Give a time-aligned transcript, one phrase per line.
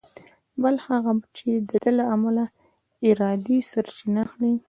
[0.61, 1.11] بل هغه
[1.49, 2.45] یې د ده له ملې
[3.07, 4.53] ارادې سرچینه اخلي.